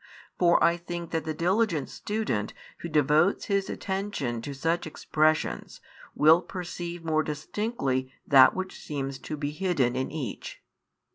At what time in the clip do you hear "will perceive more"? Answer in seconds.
6.15-7.21